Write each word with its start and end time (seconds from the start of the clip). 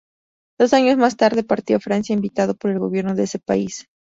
Dos 0.59 0.73
años 0.73 0.97
más 0.97 1.15
tarde 1.15 1.43
partió 1.43 1.77
a 1.77 1.79
Francia 1.79 2.15
invitado 2.15 2.55
por 2.55 2.71
el 2.71 2.79
gobierno 2.79 3.13
de 3.13 3.21
ese 3.25 3.37
país. 3.37 3.87